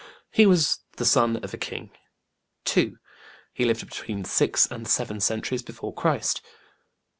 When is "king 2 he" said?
1.59-3.65